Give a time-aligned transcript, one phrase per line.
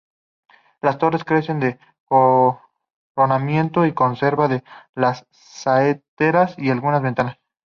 [0.81, 4.63] Las torres carecen de coronamiento y conservan
[4.95, 7.37] las saeteras y algunas ventanas.